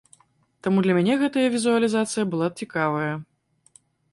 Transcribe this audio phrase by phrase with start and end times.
[0.67, 3.13] Таму для мяне гэтая візуалізацыя была цікавая.